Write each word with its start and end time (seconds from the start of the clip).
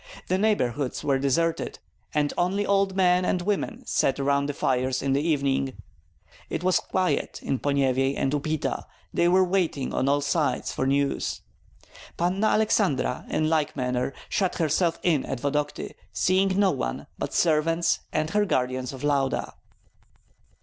The 0.29 0.39
neighborhoods 0.39 1.03
were 1.03 1.19
deserted, 1.19 1.77
and 2.11 2.33
only 2.35 2.65
old 2.65 2.95
men 2.95 3.23
and 3.23 3.39
women 3.43 3.85
sat 3.85 4.19
around 4.19 4.47
the 4.47 4.53
fires 4.55 5.03
in 5.03 5.13
the 5.13 5.21
evening. 5.21 5.73
It 6.49 6.63
was 6.63 6.79
quiet 6.79 7.39
in 7.43 7.59
Ponyevyej 7.59 8.15
and 8.17 8.31
Upita; 8.33 8.85
they 9.13 9.27
were 9.27 9.43
waiting 9.43 9.93
on 9.93 10.09
all 10.09 10.21
sides 10.21 10.71
for 10.71 10.87
news. 10.87 11.41
Panna 12.17 12.47
Aleksandra 12.47 13.27
in 13.29 13.47
like 13.47 13.75
manner 13.75 14.11
shut 14.27 14.55
herself 14.55 14.97
in 15.03 15.23
at 15.23 15.39
Vodokty, 15.39 15.93
seeing 16.11 16.59
no 16.59 16.71
one 16.71 17.05
but 17.19 17.31
servants 17.31 17.99
and 18.11 18.31
her 18.31 18.43
guardians 18.43 18.93
of 18.93 19.03
Lauda. 19.03 19.53